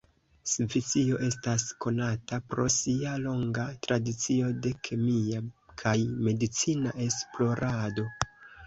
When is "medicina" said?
6.31-7.01